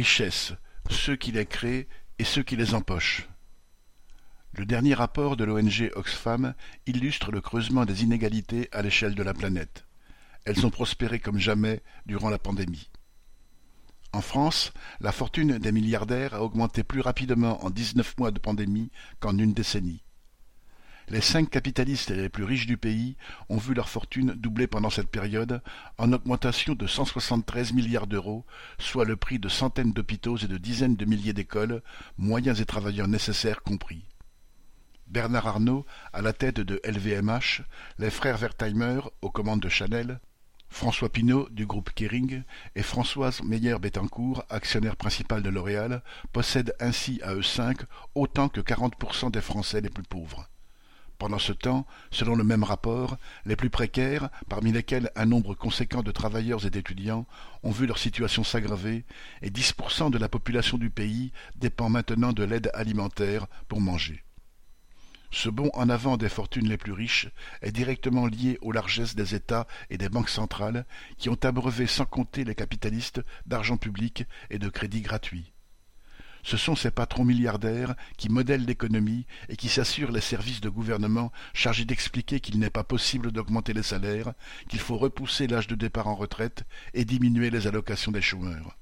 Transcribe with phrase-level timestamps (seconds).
[0.00, 0.54] Richesses,
[0.88, 1.86] ceux qui les créent
[2.18, 3.28] et ceux qui les empochent.
[4.52, 6.54] Le dernier rapport de l'ONG Oxfam
[6.86, 9.84] illustre le creusement des inégalités à l'échelle de la planète.
[10.46, 12.88] Elles ont prospéré comme jamais durant la pandémie.
[14.14, 18.90] En France, la fortune des milliardaires a augmenté plus rapidement en dix-neuf mois de pandémie
[19.18, 20.02] qu'en une décennie.
[21.10, 23.16] Les cinq capitalistes les plus riches du pays
[23.48, 25.60] ont vu leur fortune doubler pendant cette période,
[25.98, 28.46] en augmentation de 173 milliards d'euros,
[28.78, 31.82] soit le prix de centaines d'hôpitaux et de dizaines de milliers d'écoles,
[32.16, 34.04] moyens et travailleurs nécessaires compris.
[35.08, 37.62] Bernard Arnault, à la tête de LVMH,
[37.98, 40.20] les frères Wertheimer, aux commandes de Chanel,
[40.68, 42.44] François Pinault, du groupe Kering,
[42.76, 47.78] et Françoise Meyer-Bettencourt, actionnaire principal de L'Oréal, possèdent ainsi à eux cinq
[48.14, 50.49] autant que 40% des Français les plus pauvres.
[51.20, 56.02] Pendant ce temps, selon le même rapport, les plus précaires, parmi lesquels un nombre conséquent
[56.02, 57.26] de travailleurs et d'étudiants,
[57.62, 59.04] ont vu leur situation s'aggraver
[59.42, 64.24] et 10% de la population du pays dépend maintenant de l'aide alimentaire pour manger.
[65.30, 67.28] Ce bond en avant des fortunes les plus riches
[67.60, 70.86] est directement lié aux largesses des États et des banques centrales
[71.18, 75.52] qui ont abreuvé sans compter les capitalistes d'argent public et de crédits gratuits.
[76.42, 81.32] Ce sont ces patrons milliardaires qui modèlent l'économie et qui s'assurent les services de gouvernement
[81.52, 84.32] chargés d'expliquer qu'il n'est pas possible d'augmenter les salaires,
[84.68, 88.76] qu'il faut repousser l'âge de départ en retraite et diminuer les allocations des chômeurs.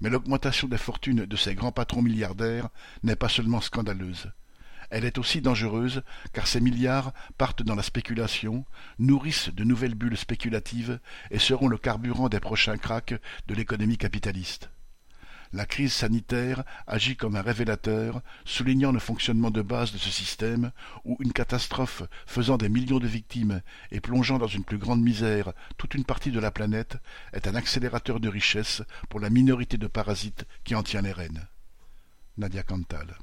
[0.00, 2.68] Mais l'augmentation des fortunes de ces grands patrons milliardaires
[3.02, 4.30] n'est pas seulement scandaleuse.
[4.90, 8.64] Elle est aussi dangereuse car ces milliards partent dans la spéculation,
[8.98, 11.00] nourrissent de nouvelles bulles spéculatives
[11.30, 13.14] et seront le carburant des prochains cracks
[13.48, 14.70] de l'économie capitaliste.
[15.56, 20.70] La crise sanitaire agit comme un révélateur, soulignant le fonctionnement de base de ce système,
[21.06, 25.54] où une catastrophe faisant des millions de victimes et plongeant dans une plus grande misère
[25.78, 26.98] toute une partie de la planète
[27.32, 31.46] est un accélérateur de richesse pour la minorité de parasites qui en tient les rênes.
[32.36, 33.16] Nadia Cantal